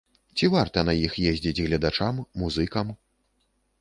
[0.39, 2.15] Ці варта на іх ездзіць гледачам,
[2.45, 2.87] музыкам?